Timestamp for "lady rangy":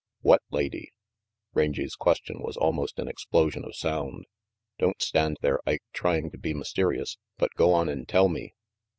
0.49-1.85